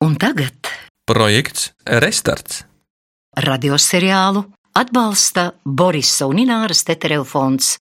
[0.00, 0.56] Un tagad
[1.04, 2.64] Projekts Restarts.
[3.36, 4.40] radioseriālu
[4.72, 7.76] atbalsta Borisa un Ināras Tetereva fonds.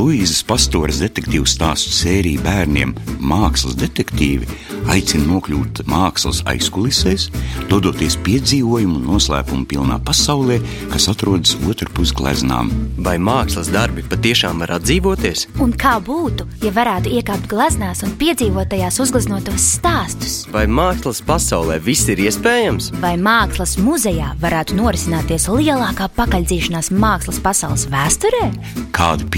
[0.00, 4.48] Luīzes Pastoras detektīvu stāstu sērija bērniem Mākslas detektīvi
[4.88, 7.28] aicina nokļūt mākslas aizkulisēs,
[7.70, 10.58] dodoties piedzīvojumu un noslēpumu pilnā pasaulē,
[10.92, 12.70] kas atrodas otrpus gleznām.
[13.04, 15.46] Vai mākslas darbi patiešām var atdzīvoties?
[15.62, 20.40] Un kā būtu, ja varētu iekāpt gleznās un piedzīvot tajās uzgleznotos stāstus?
[20.54, 22.90] Vai mākslas pasaulē viss ir iespējams?
[23.02, 28.46] Vai mākslas muzejā varētu norisināties lielākā pakaļdzīšanās mākslas pasaules vēsturē?
[28.96, 29.28] Kādi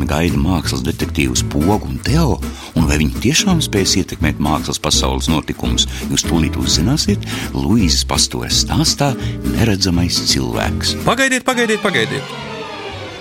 [0.00, 2.38] piedzīvojumi gaida mākslas detektīvus Pogu un Teo,
[2.76, 7.20] un vai viņi tiešām spēs ietekmēt mākslas pasaules notikumus, jūs tūlīt uzzināsiet
[7.54, 9.14] Luīzes Pastoras stāstā
[9.56, 10.96] Neredzamais cilvēks.
[11.04, 12.59] Pagaidiet, pagaidiet, pagaidiet!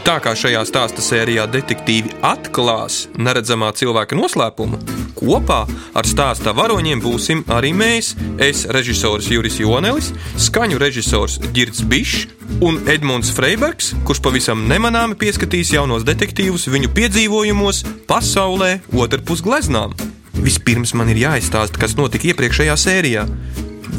[0.10, 4.80] Tā kā šajā stāsta sērijā detektīvi atklās neredzamā cilvēka noslēpumu,
[5.20, 8.16] kopā ar stāsta varoņiem būsim arī mēs.
[8.42, 10.10] Es, režisors Juris Jonelis,
[10.48, 12.26] skaņu režisors Girts Bišs
[12.66, 19.94] un Edmunds Freibergs, kurš pavisam nemanāmi pieskatīs jaunos detektīvus viņu piedzīvojumos pasaulē otrpus gleznām.
[20.42, 23.30] Vispirms man ir jāizstāsta, kas notika iepriekšējā sērijā.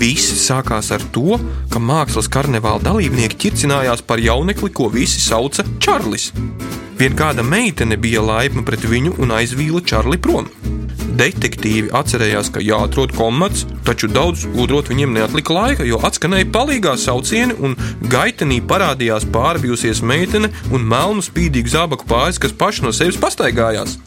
[0.01, 1.37] Viss sākās ar to,
[1.69, 6.31] ka mākslas karnevāla dalībnieki ķircinājās par jaunekli, ko visi sauca Čārlis.
[6.97, 10.49] Vien kāda meitene bija laipna pret viņu un aizvīla Čārli prom.
[11.21, 17.59] Detektīvi atcerējās, ka jāatrod komats, taču daudz gudrot viņiem neatlika laika, jo atskanēja palīgā saucieni,
[17.61, 17.77] un
[18.09, 23.99] gaitenī parādījās pārbijusies meitene un melnu spīdīgu zābaku pāris, kas paši no sevis pastaigājās.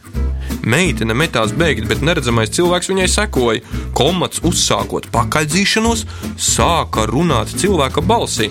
[0.64, 3.60] Meitene metās bēgt, bet neredzamais cilvēks viņai sekoja.
[3.96, 6.06] Komats, uzsākot pakaļdzīšanos,
[6.40, 8.48] sāka runāt cilvēka balsī.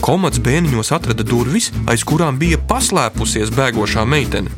[0.00, 4.50] Komats bēniņos atrada durvis, aiz kurām bija paslēpusies bēgošā meitene.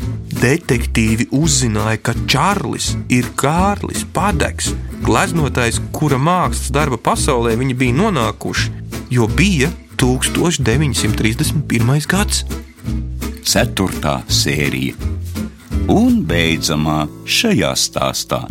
[0.43, 4.67] Detektīvi uzzināja, ka Čārlis ir Kārlis Padegs,
[5.05, 8.67] gleznotājs, kura mākslas darba pasaulē viņi bija nonākuši,
[9.17, 9.69] jo bija
[10.03, 12.07] 1931.
[12.11, 12.37] gads.
[13.43, 14.95] Ceturtā sērija
[15.91, 18.47] un beidzamā šajā stāstā.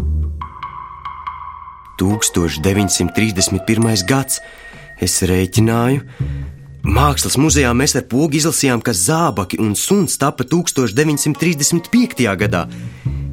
[2.01, 4.05] 1931.
[4.09, 4.41] gads.
[5.01, 6.01] Es rēķināju.
[6.81, 12.37] Mākslas muzejā mēs ar pogu izlasījām, ka zābaki un suns tapa 1935.
[12.41, 12.63] gadā.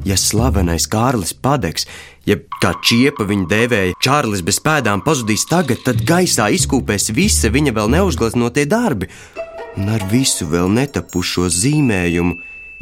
[0.05, 1.87] Ja slavenais Kārlis Padegs,
[2.29, 7.71] jeb kā čiepa viņu dēvēja, Čārlis bez pēdām pazudīs tagad, tad gaisā izkūpēs visi viņa
[7.75, 9.09] vēl neuzgleznotie darbi,
[9.77, 12.33] un ar visu vēl netapušo zīmējumu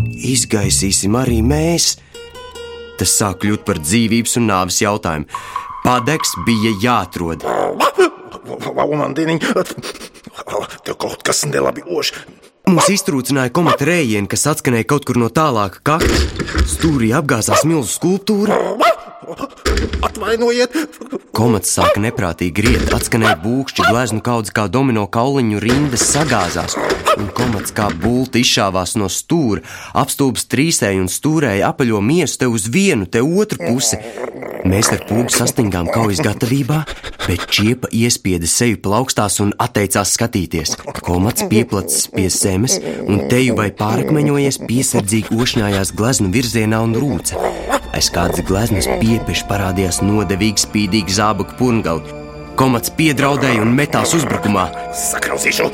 [0.05, 1.95] izgaisīsim arī mēs.
[2.97, 5.29] Tas sāk kļūt par dzīvības un nāves jautājumu.
[5.85, 7.45] Padegs bija jāatrod.
[10.83, 12.13] Tev kaut kas nelabi ož.
[12.67, 16.17] Mums iztrūcināja komata rējieni, kas atskanēja kaut kur no tālāka kakla.
[16.67, 18.57] Stūrī apgāzās milzu skulptūra.
[20.03, 20.75] Atvainojiet,
[21.37, 26.73] Komats sāka neprātīgi riet, atskanēja būkšķi, gleznu kaudz kā domino kauliņu rindas sagāzās,
[27.13, 29.61] un komats kā bulta izšāvās no stūra,
[30.01, 34.01] apstulbs trīsēja un stūrēja apaļo miesu te uz vienu, te otru pusi.
[34.65, 36.79] Mēs ar pūgu sastingām kaujas gatavībā,
[37.27, 40.73] bet čiepa iespieda seju plaukstās un atteicās skatīties.
[41.05, 47.85] Komats pieplacis pie zemes, un teju vai pārakmeņojies piesardzīgi ošņājās gleznu virzienā un rūca.
[47.97, 52.13] Aiz kādas gleznas piepieši parādījās nodevīgi spīdīgi zābaku purngali.
[52.57, 54.67] Komats piedraudēja un metās uzbrukumā.
[54.99, 55.71] sakrausīšu.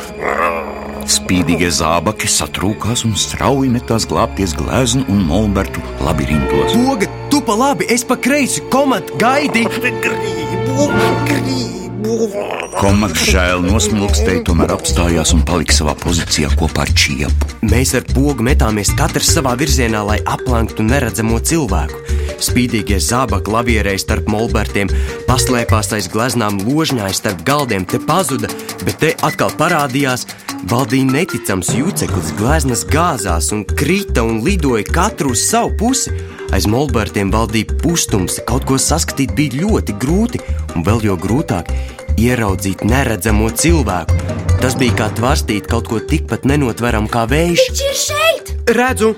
[1.17, 6.79] Spīdīgie zābaki satrūkās un strauji metās glābties gleznu un molbertu labirintos.
[6.79, 9.67] Poga, tu pa labi, es pa kreisi, komat, gaidi!
[9.67, 10.91] Gribu,
[11.27, 11.82] gribu.
[12.03, 17.47] Komats žēl nosmilkstēja, tomēr apstājās un palika savā pozīcijā kopā ar čiepu.
[17.63, 22.01] Mēs ar pogu metāmies katrs savā virzienā, lai aplanktu neredzamo cilvēku.
[22.43, 24.91] Spīdīgie zābaki lavierēja starp molbertiem,
[25.29, 28.51] paslēpās aiz gleznām, ložņāja starp galdiem, te pazuda,
[28.83, 30.27] bet te atkal parādījās.
[30.67, 36.11] Valdīja neticams juceklis, gleznas gāzās un krita un lidoja katru uz savu pusi.
[36.53, 40.41] Aiz molbertiem valdīja pustums, kaut ko saskatīt bija ļoti grūti,
[40.75, 41.71] un vēl jo grūtāk
[42.19, 44.17] ieraudzīt neredzamo cilvēku.
[44.61, 47.63] Tas bija kā tvarstīt kaut ko tikpat nenotveramu kā vējš.
[47.69, 48.53] Viņš ir šeit!
[48.77, 49.13] Redzu,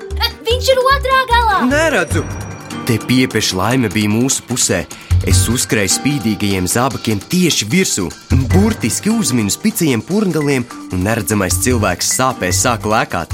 [0.45, 1.57] Viņš ir otrā galā!
[1.69, 2.24] neredzu!
[2.86, 4.83] Te piepieša laime bija mūsu pusē.
[5.25, 8.06] Es uzskrēju spīdīgajiem zābakiem tieši virsū,
[8.54, 13.33] burtiski uzminu spicajiem purngaliem, un neredzamais cilvēks sāpēs sāka lēkāt.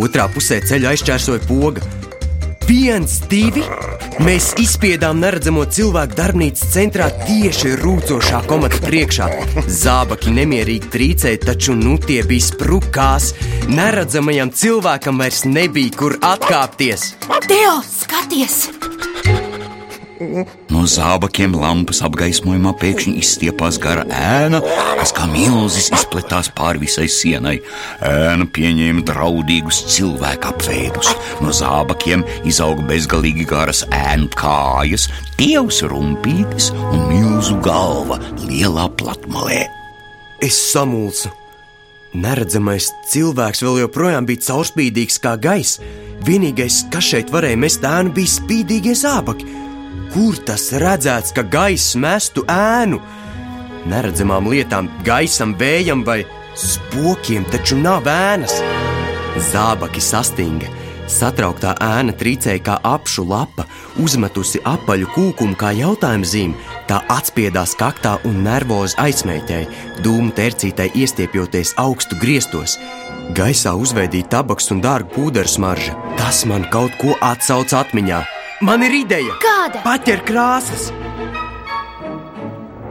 [0.00, 1.84] Otrā pusē ceļa aizķērsoja poga.
[2.66, 3.62] Viens, divi!
[4.26, 9.28] Mēs izspiedām neredzamo cilvēku darbnīcas centrā tieši rūcošā komata priekšā.
[9.70, 13.30] Zābaki nemierīgi trīcēja, taču nu tie bija sprukās.
[13.70, 17.12] Neredzamajam cilvēkam vairs nebija kur atkāpties.
[17.46, 18.64] Teo, skaties!
[20.72, 24.62] No zābakiem lampas apgaismojumā pēkšņi izstiepās gara ēna,
[24.96, 27.58] kas kā milzis izplatās pāri visai sienai.
[28.06, 31.12] Ēna pieņēma draudīgus cilvēku apveidus.
[31.44, 39.66] No zābakiem izauga bezgalīgi garas ēnu kājas, tievs rumpītis un milzu galva lielā platmalē.
[40.44, 41.32] Es samulsu.
[42.16, 45.82] Neredzamais cilvēks vēl joprojām bija caurspīdīgs kā gaiss.
[46.24, 49.65] Vienīgais, kas šeit varēja mest ēnu, bija spīdīgie zābaki.
[50.16, 52.96] Kur tas redzēts, ka gaiss mestu ēnu?
[53.92, 56.22] Neredzamām lietām, gaisam, vējam vai
[56.56, 58.54] spokiem taču nav ēnas.
[59.50, 60.70] Zābaki sastinga.
[61.12, 63.66] Satrauktā ēna trīcēja kā apšu lapa,
[64.00, 66.56] uzmetusi apaļu kūkumu kā jautājumu zīmi.
[66.88, 72.78] Tā atspiedās kaktā un nervozi aizsmēķēja, dūmu tercītai iestiepjoties augstu griestos.
[73.36, 75.92] Gaisā uzveidīja tabaks un dārga pūderu smarža.
[76.16, 78.24] Tas man kaut ko atsauc atmiņā.
[78.64, 79.34] Man ir ideja!
[79.36, 79.82] Kāda?
[79.84, 80.86] Paķer krāsas!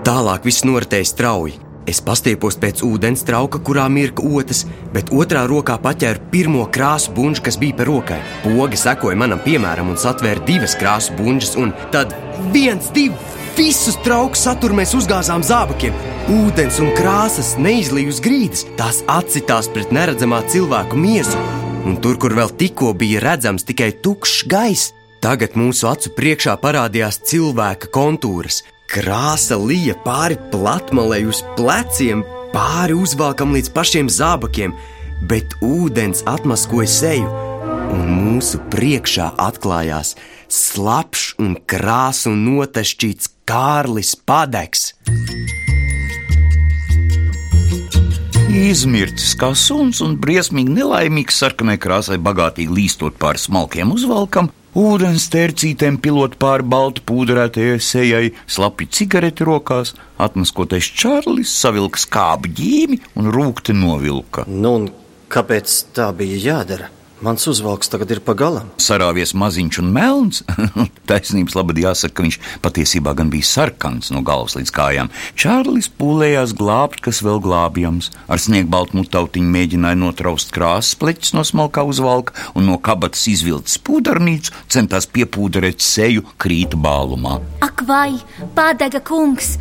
[0.06, 1.56] Tālāk viss noritēja strauji.
[1.90, 4.62] Es pastiepos pēc ūdens trauka, kurā mirka otrs,
[4.94, 8.20] bet otrā rokā paķēru pirmo krāsu buļbuļsu, kas bija pie rokai.
[8.44, 12.14] Poga sekoja manam piemēram un satvēra divas krāsu buļbuļsas, un tad
[12.54, 13.18] viens, divi,
[13.58, 15.98] visus trauku saturu mēs uzgāzām zābakiem.
[16.44, 21.42] Ūdens un krāsas neizlīja uz grīdas, tās atsitās pret neredzamā cilvēku miesu,
[21.90, 24.94] un tur, kur vēl tikko bija redzams tikai tukšs gaiss,
[25.26, 28.60] tagad mūsu acu priekšā parādījās cilvēka kontūras.
[28.92, 32.22] Krāsa lija pāri platmalei uz pleciem,
[32.54, 34.76] pāri uzvalkam līdz pašiem zābakiem,
[35.26, 37.32] bet ūdens atmaskoja seju,
[37.96, 40.14] un mūsu priekšā atklājās
[40.46, 44.92] slapjš un krāsu notešķīts Kārlis Padegs.
[48.56, 55.98] Izmircis kā suns un briesmīgi nelaimīgs sarkanai krāsai, bagātīgi līstot pāri smalkiem uzvalkam, ūdens tercītēm
[56.04, 63.76] pilot pāri balti pūderētajai sejai, slapi cigareti rokās, atmaskotais Čārlis savilka skābi ģīmi un rūkti
[63.78, 64.46] novilka.
[64.48, 64.90] Nu, un
[65.32, 66.92] kāpēc tā bija jādara?
[67.26, 68.68] Mans uzvalks tagad ir pagalam.
[68.78, 70.44] Sarāvies maziņš un melns.
[71.10, 75.10] Taisnības labad jāsaka, ka viņš patiesībā gan bija sarkans no galvas līdz kājām.
[75.34, 78.12] Čārlis pūlējās glābt, kas vēl glābjams.
[78.30, 84.54] Ar sniegbaltu mutautiņu mēģināja notraust krāsas pleķis no smalkā uzvalka un no kabatas izvilcis pūdarnīcu,
[84.70, 87.40] centās piepūderēt seju krīta bālumā.
[87.66, 88.20] Ak, vai
[88.54, 89.56] padega kungs!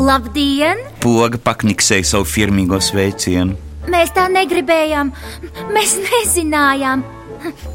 [0.00, 0.80] Labdien!
[1.04, 3.71] Poga pakniksēja savu firmīgo sveicienu.
[3.90, 5.10] Mēs tā negribējām,
[5.74, 7.02] mēs nezinājām,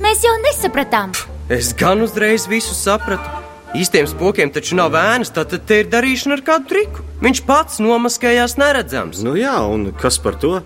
[0.04, 1.12] mēs jau nesapratām.
[1.52, 3.44] Es gan uzreiz visu sapratu.
[3.76, 7.04] Īstiem spokiem taču nav ēnas, tad te ir darīšana ar kādu triku.
[7.20, 9.20] Viņš pats nomaskējās neredzams.
[9.26, 10.62] Nu jā, un kas par to?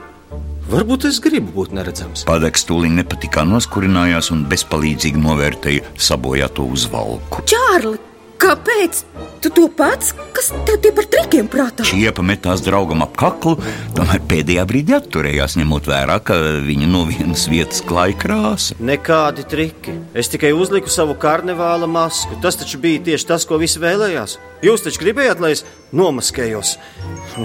[0.71, 2.23] Varbūt es gribu būt neredzams.
[2.29, 7.41] Padeks tūlīt nepatikā noskurinājās un bezpalīdzīgi novērtēja sabojāto uzvalku.
[7.49, 7.97] Čārli,
[8.41, 9.03] kāpēc?
[9.41, 10.11] Tu to pats?
[10.35, 11.85] Kas tev tie par trikiem prātā?
[11.87, 13.55] Čiepa metās draugam ap kaklu,
[13.97, 18.77] tomēr pēdējā brīdī atturējās, ņemot vērā, ka viņa no vienas vietas klāja krāsa.
[18.81, 19.95] Nekādi triki.
[20.17, 22.37] Es tikai uzliku savu karnevāla masku.
[22.43, 24.37] Tas taču bija tieši tas, ko visi vēlējās.
[24.61, 25.65] Jūs taču gribējāt, lai es
[25.97, 26.75] nomaskējos.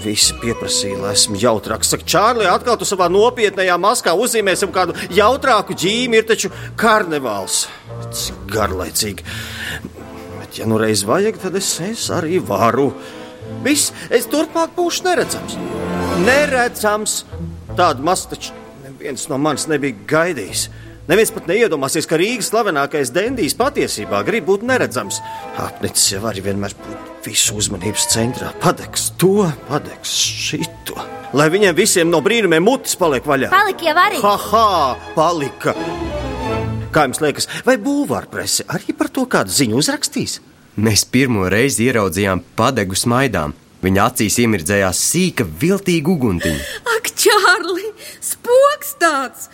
[0.04, 1.94] Visi pieprasīja, lai esmu jautrāks.
[1.94, 6.20] Saka, Čārli, atkal tu savā nopietnējā maskā uzzīmēsim kādu jautrāku ģīmi.
[6.20, 7.64] Ir taču karnevāls.
[8.12, 9.25] Cik garlaicīgi.
[10.46, 12.93] Bet, ja nu reiz vajag, tad es, es arī varu.
[13.64, 15.56] Viss, es turpmāk būšu neredzams.
[16.23, 17.14] Neredzams!
[17.76, 18.54] Tādu masu taču
[18.85, 20.68] neviens no manis nebija gaidījis.
[21.11, 25.18] Neviens pat neiedomāsies, ka Rīgas slavenākais dendijs patiesībā grib būt neredzams.
[25.62, 28.52] Apnicis jau arī vienmēr būt visu uzmanības centrā.
[28.62, 30.14] Padegs to, padegs
[30.47, 30.94] šito.
[31.35, 33.50] Lai viņiem visiem no brīnumiem mutes paliek vaļā.
[33.50, 34.23] Palika jau arī.
[34.23, 34.68] Ha, ha,
[35.18, 35.75] palika!
[36.97, 40.38] Kā jums liekas, vai būvārprese arī par to kādu ziņu uzrakstīs?
[40.81, 43.53] Mēs pirmo reizi ieraudzījām padegu smaidām.
[43.85, 46.65] Viņa acīs iemirdzējās sīka, viltīga uguntiņa.
[46.97, 47.91] Ak, Čārli,
[48.25, 49.50] spoks tāds!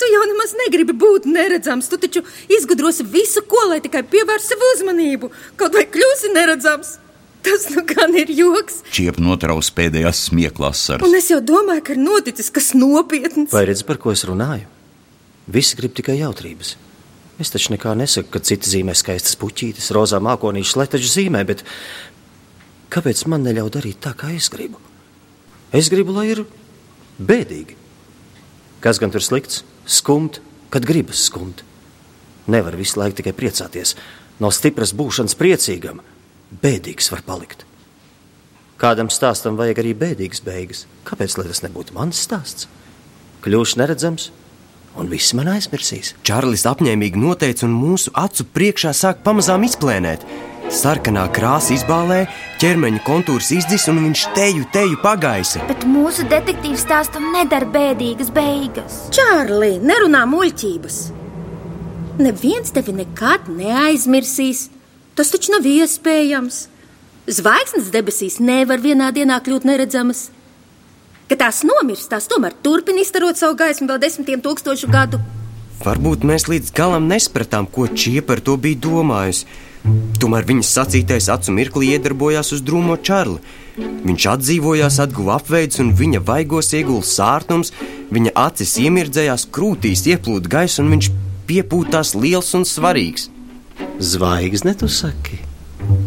[0.00, 1.92] Tu jau nemaz negribi būt neredzams.
[1.92, 2.24] Tu taču
[2.56, 5.28] izgudrosi visu, ko lai tikai pievērst savu uzmanību.
[5.60, 6.96] Kaut vai kļūsi neredzams.
[7.44, 8.80] Tas nu gan ir joks.
[8.96, 11.16] Čiepa notraus pēdējās smieklās Un saras.
[11.20, 13.52] es jau domāju, ka ir noticis kas nopietns.
[13.52, 14.66] Vai redzi, par ko es runāju?
[15.52, 16.76] Visi grib tikai jautrības.
[17.42, 21.64] Es taču nekā nesaku, ka citi zīmē skaistas puķītes, rozā mākonīšas, lai taču zīmē, bet
[22.92, 24.80] kāpēc man neļauj darīt tā, kā es gribu?
[25.72, 26.44] Es gribu, lai ir
[27.20, 27.76] bēdīgi.
[28.84, 29.62] Kas gan tur slikts?
[29.88, 30.40] Skumt,
[30.72, 31.64] kad gribas skumt.
[32.50, 33.96] Nevar visu laiku tikai priecāties.
[34.40, 36.00] No stipras būšanas priecīgam,
[36.62, 37.66] bēdīgs var palikt.
[38.82, 40.86] Kādam stāstam vajag arī bēdīgas beigas.
[41.06, 42.66] Kāpēc lai tas nebūtu mans stāsts?
[43.44, 44.30] Kļūšu neredzams,
[44.98, 46.14] un viss man aizmirsīs.
[46.26, 50.26] Čārlis apņēmīgi noteica, un mūsu acu priekšā sāk pamazām izplēnēt.
[50.72, 52.22] Sarkanā krāsa izbālē,
[52.62, 55.64] ķermeņa kontūrs izdzis un viņš teju, teju pagaisa.
[55.68, 59.00] Bet mūsu detektīvs stāstam nedara bēdīgas beigas.
[59.12, 61.00] Čārlī, nerunā muļķības.
[62.22, 64.68] Neviens tevi nekad neaizmirsīs.
[65.18, 66.66] Tas taču nav iespējams.
[67.28, 70.30] Zvaigznes debesīs nevar vienā dienā kļūt neredzamas.
[71.32, 75.16] Kad tās nomirst, tās tomēr turpina izstarot savu gaismu vēl desmitiem tūkstošu gadu.
[75.80, 79.46] Varbūt mēs līdz galam nespratām, ko Čie par to bija domājusi.
[80.20, 83.40] Tomēr viņas sacītais acu mirklī iedarbojās uz drūmo čārli.
[83.78, 87.72] Viņš atdzīvojās, atguva apveidus, un viņa vaigos iegula sārtums,
[88.12, 91.10] viņa acis iemirdzējās, krūtīs ieplūda gaisa, un viņš
[91.48, 93.30] piepūtās liels un svarīgs.
[93.96, 95.40] Zvaigzne, tu saki?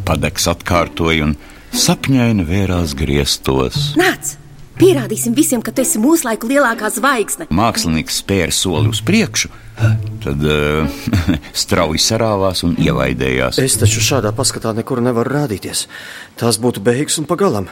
[0.05, 1.37] Padeks atkārtoja un
[1.73, 3.95] sapņaini vērās griestos.
[3.97, 4.37] Nāc!
[4.75, 7.47] Pierādīsim visiem, ka tu esi mūsu laiku lielākā zvaigzne.
[7.55, 9.51] Mākslinieks spēra soli uz priekšu,
[10.25, 10.97] tad uh,
[11.63, 13.61] strauji sarāvās un ievaidējās.
[13.63, 15.85] Es taču šādā paskatā nekur nevaru rādīties.
[16.39, 17.69] Tās būtu beigas un pagalam.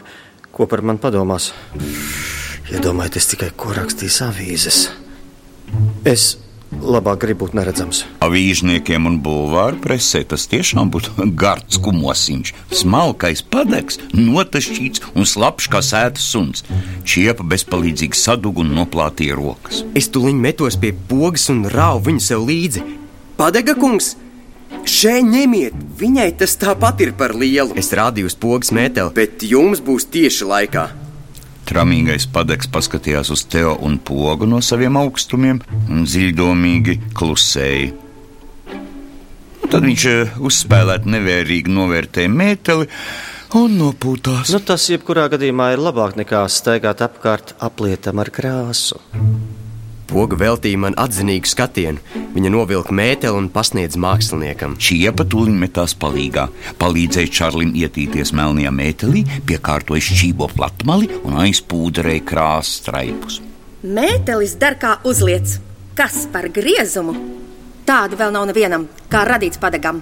[0.54, 1.52] Ko par mani padomās?
[2.72, 4.86] Iedomājieties tikai, ko rakstīs avīzes.
[6.08, 6.38] Es
[6.82, 8.04] labāk gribu būt neredzams.
[8.26, 12.54] Avīžniekiem un bulvāru presē tas tiešām būtu gards kumosiņš.
[12.82, 16.66] Smalkais padegs, notašķīts un slapjš kā sēta suns.
[17.06, 19.84] Čiepa bezpalīdzīgi sadūga un noplātīja rokas.
[19.98, 22.86] Es tuliņ metos pie pogas un rauju viņu sev līdzi.
[23.40, 24.16] Padega kungs!
[24.90, 27.78] Šeit ņemiet, viņai tas tāpat ir par lielu.
[27.80, 30.90] Es rādīju uz pogas mēteli, bet jums būs tieši laikā.
[31.70, 37.94] Tramīgais padegs paskatījās uz Teo un pogu no saviem augstumiem un dziļdomīgi klusēja.
[39.64, 42.90] Un tad viņš eh, uzspēlēti nevērīgi novērtēja mēteli
[43.58, 44.52] un nopūtās.
[44.54, 49.00] Nu, tas jebkurā gadījumā ir labāk nekā staigāt apkārt aplietam ar krāsu.
[50.14, 52.02] Poga veltīja man atzinīgu skatienu.
[52.36, 54.76] Viņa novilka mēteli un pasniedza māksliniekam.
[54.78, 56.46] Čiepa tūlīt metās palīgā,
[56.82, 63.40] palīdzēja Čārlim ietīties melnajā mētelī, piekārtoja šķībo platmali un aizpūderēja krāsas straipus.
[63.84, 65.58] Mētelis dar kā uzliec.
[65.98, 67.18] Kas par griezumu?
[67.90, 70.02] Tāda vēl nav nevienam, kā radīts padegam.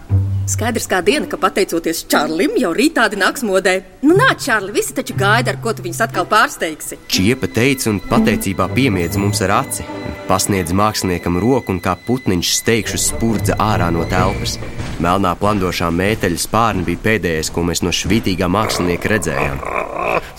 [0.49, 3.75] Skaidrs kā diena, ka pateicoties Čārlim, jau rītādi nāks modē.
[4.01, 6.97] Nu, nāc, Čārli, visi taču gaida, ar ko tu viņus atkal pārsteigsi.
[7.11, 9.85] Čiepa teica un pateicībā piemiedz mums ar aci.
[10.27, 14.57] Pasniedz māksliniekam roku un kā putniņš steigšu spurdza ārā no telpas.
[15.01, 19.61] Melnā plandošā mēteļa spārni bija pēdējais, ko mēs no švītīgā mākslinieka redzējām.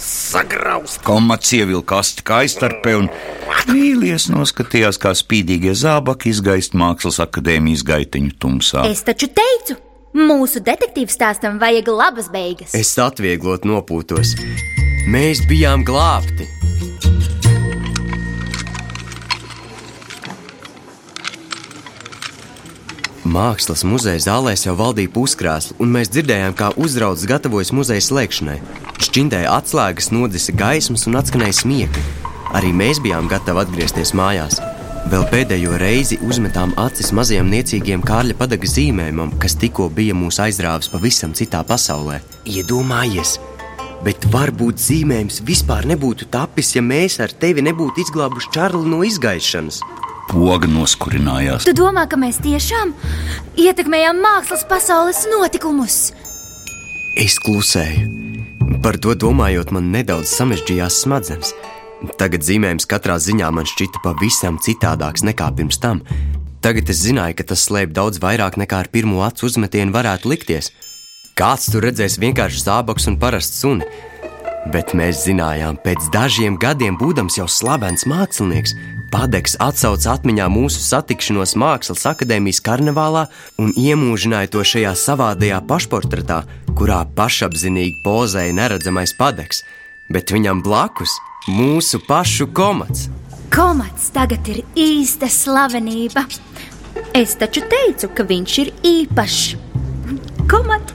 [0.00, 1.02] Sagraust!
[1.06, 3.08] Komats ievilka asti kā aizstarpē un
[3.70, 8.86] vīlies noskatījās, kā spīdīgie zābaki izgaist mākslas akadēmijas gaitiņu tumsā.
[8.90, 9.78] Es taču teicu,
[10.16, 12.74] mūsu detektīvs stāstam vajag labas beigas.
[12.76, 14.36] Es atvieglot nopūtos.
[15.10, 16.48] Mēs bijām glābti!
[23.32, 28.58] Mākslas muzeja zālēs jau valdīja puskrāsli, un mēs dzirdējām, kā uzraudzes gatavojas muzeja slēgšanai.
[29.06, 32.04] Šķindēja atslēgas, nodisa gaismas un atskanēja smiekli.
[32.52, 34.60] Arī mēs bijām gatavi atgriezties mājās.
[35.10, 40.90] Vēl pēdējo reizi uzmetām acis mazajam niecīgiem Kārļa padaga zīmējumam, kas tikko bija mūs aizrāvis
[40.92, 42.20] pavisam citā pasaulē.
[42.46, 43.34] Iedomājies!
[44.06, 49.82] Bet varbūt zīmējums vispār nebūtu tapis, ja mēs ar tevi nebūtu izglābuši Čārli no izgaišanas.
[50.30, 51.66] Poga noskurinājās.
[51.66, 52.94] Tu domā, ka mēs tiešām
[53.58, 56.00] ietekmējam mākslas pasaules notikumus?
[57.18, 58.22] Es klusēju.
[58.82, 61.52] Par to domājot, man nedaudz samežģījās smadzenes.
[62.18, 66.02] Tagad zīmējums katrā ziņā man šķita pavisam citādāks nekā pirms tam.
[66.62, 70.70] Tagad es zināju, ka tas slēp daudz vairāk nekā ar pirmo acu uzmetienu varētu likties.
[71.38, 73.86] Kāds tur redzēs vienkārši zābaks un parasts suni.
[74.72, 78.76] Bet mēs zinājām, pēc dažiem gadiem, būdams jau slavens mākslinieks,
[79.12, 83.26] Padeks atsauca atmiņā mūsu satikšanos Mākslas akadēmijas karnevālā
[83.60, 86.38] un iemūžināja to šajā savādajā pašportretā,
[86.78, 89.60] kurā pašapzinīgi pozēja neredzamais padeks,
[90.08, 91.18] bet viņam blakus
[91.48, 93.08] mūsu pašu komats.
[93.52, 96.24] Komats tagad ir īsta slavenība.
[97.16, 99.42] Es taču teicu, ka viņš ir īpašs.
[100.48, 100.92] Komat,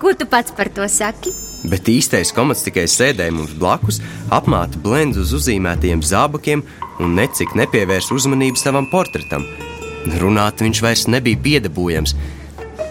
[0.00, 1.32] ko tu pats par to saki?
[1.68, 4.00] Bet īstais komats tikai sēdēja mums blakus,
[4.34, 6.62] apmāca blendus uz uzīmētajiem zābakiem
[7.02, 9.46] un necik nepievērsa uzmanību savam portretam.
[10.22, 12.14] Runāt viņš vairs nebija piedabūjams.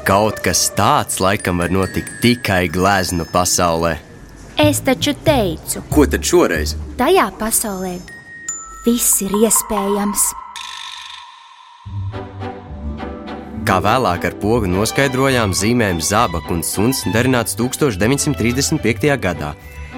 [0.08, 3.98] Kaut kas tāds laikam var notikt tikai gleznu pasaulē.
[4.58, 6.74] Es taču teicu, Ko tad šoreiz?
[6.98, 7.98] tajā pasaulē
[8.88, 10.24] viss ir iespējams.
[13.68, 19.12] Kā vēlāk ar pogu noskaidrojām, zīmējums zābaks un suns darināts 1935.
[19.20, 19.54] gadā,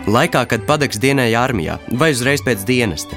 [0.09, 3.15] laikā, kad padeks dienēja armijā vai uzreiz pēc dienesta.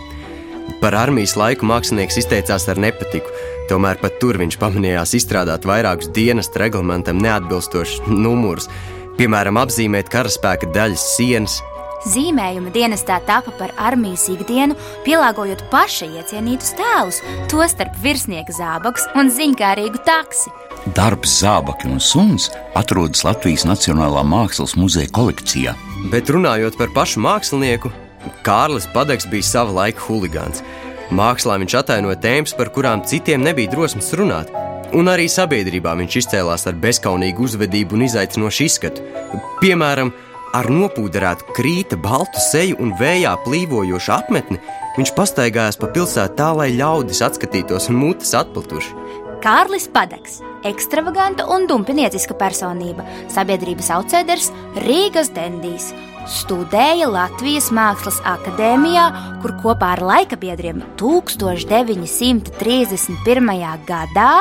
[0.82, 3.32] Par armijas laiku mākslinieks izteicās ar nepatiku,
[3.70, 8.68] tomēr pat tur viņš pamanījās izstrādāt vairākus dienas reglamentam neatbilstošus numurus,
[9.19, 11.61] piemēram, apzīmēt karaspēka daļas sienas.
[12.02, 14.75] Zīmējuma dienestā tapa par armijas ikdienu,
[15.07, 17.21] pielāgojot paša iecienītus tēlus,
[17.52, 20.50] tostarp virsnieka zābaks un ziņkārīgu taksi.
[20.97, 25.76] Darbs zābaki un suns atrodas Latvijas Nacionālā mākslas muzeja kolekcijā.
[26.11, 27.92] Bet runājot par pašu mākslinieku,
[28.42, 30.62] Kārlis Padeks bija sava laika huligāns.
[31.14, 34.50] Mākslā viņš atainoja tēmas, par kurām citiem nebija drosmes runāt.
[34.92, 39.04] Un arī sabiedrībā viņš izcēlās ar bezskaunīgu uzvedību un izaicinošu izskatu.
[39.62, 40.11] Piemēram,
[40.52, 44.61] ar nopūderētu krīta, baltu seju un vējā plīvojošu apmetni,
[44.99, 48.92] viņš pastaigājās pa pilsētu tā, lai ļaudis atskatītos un mutes atplatuši.
[49.42, 54.52] Kārlis Padeks, ekstravaganta un dumpinieciska personība, sabiedrības aucēders
[54.84, 55.90] Rīgas dendijs
[56.30, 59.08] studēja Latvijas Mākslas akadēmijā,
[59.42, 63.78] kur kopā ar laikabiedriem 1931.
[63.88, 64.34] gadā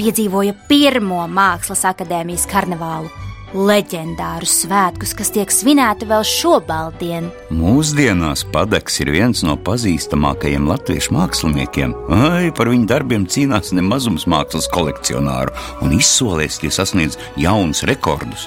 [0.00, 3.10] piedzīvoja pirmo Mākslas akadēmijas karnevālu
[3.50, 7.30] leģendārus svētkus, kas tiek svinēti vēl šobaldien.
[7.54, 11.94] Mūsdienās Padeks ir viens no pazīstamākajiem latviešu māksliniekiem.
[12.14, 18.46] Ai, par viņu darbiem cīnās nemazums mākslas kolekcionāru un izsolēs tie sasniedz jaunus rekordus.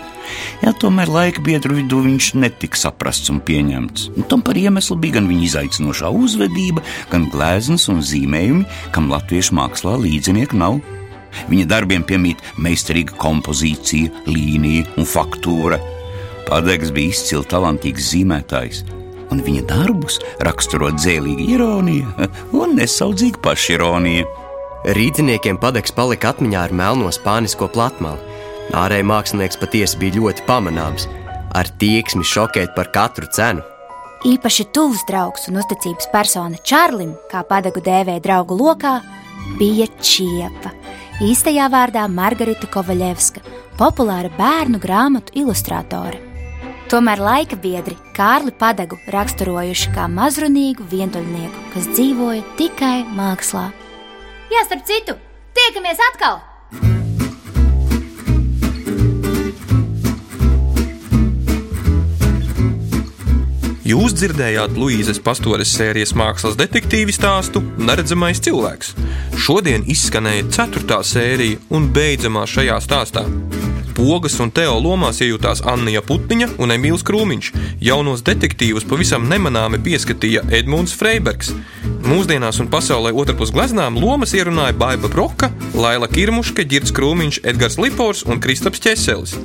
[0.64, 4.14] Jā, tomēr laika biedru vidū viņš netika saprasts un pieņemts.
[4.16, 9.60] Un tam par iemeslu bija gan viņa izaicinošā uzvedība, gan gleznas un zīmējumi, kam latviešu
[9.60, 10.80] mākslā līdzinieku nav.
[11.50, 15.80] Viņa darbiem piemīt meistarīga kompozīcija, līnija un faktūra.
[16.48, 18.84] Padegs bija izcils talantīgs zīmētājs,
[19.32, 24.28] un viņa darbus raksturo dzēlīga ironija un nesaudzīga pašironija.
[24.94, 28.20] Rīdziniekiem padegs palika atmiņā ar melno spānisko platmali.
[28.76, 31.08] Ārēji mākslinieks patiesi bija ļoti pamanāms,
[31.56, 33.64] ar tieksmi šokēt par katru cenu.
[34.28, 38.98] Īpaši tuvs draugs un uzticības persona Čārlim, kā padagu dēvēja draugu lokā,
[39.60, 40.72] bija Čiepa
[41.22, 43.44] īstajā vārdā Margarita Kovaļevska,
[43.78, 46.18] populāra bērnu grāmatu ilustrātore.
[46.90, 53.70] Tomēr laika biedri Kārli Padagu raksturojuši kā mazrunīgu vientuļnieku, kas dzīvoja tikai mākslā.
[54.54, 55.18] Jā, starp citu,
[55.58, 56.42] tiekamies atkal!
[64.04, 68.90] Jūs dzirdējāt Luīzes Pastores sērijas mākslas detektīvu stāstu Neredzamais cilvēks.
[69.40, 73.24] Šodien izskanēja ceturtā sērija un beidzamā šajā stāstā.
[73.96, 77.54] Pogas un Teo lomās iejutās Anna Putniņa un Emīls Krūmiņš.
[77.88, 81.54] Jaunos detektīvus pavisam nemanāmi pieskatīja Edmunds Freibergs.
[82.04, 88.26] Mūsdienās un pasaulē otrpus gleznām lomas ierunāja Baiva Broka, Laila Kirmuška, Girts Krūmiņš, Edgars Lipors
[88.28, 89.38] un Kristaps Česelis.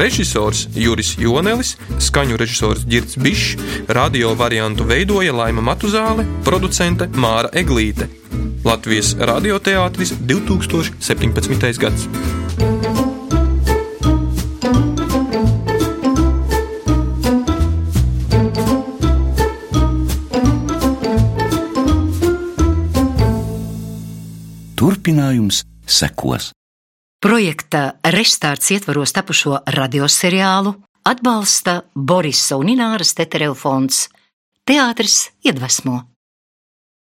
[0.00, 3.54] Režisors Juris Jonelis, skaņu režisors Girts Bišs,
[3.92, 8.06] radio variantu veidoja Laima Matuzāle, producente Māra Eglīte.
[8.64, 11.78] Latvijas radioteātris 2017.
[11.80, 12.06] gads.
[24.78, 26.52] Turpinājums sekos.
[27.20, 34.08] Projekta Restarts ietvaros tapušo radioseriālu atbalsta Borisa un Ināras Tetereva fonds
[34.68, 36.02] Teātris iedvesmo.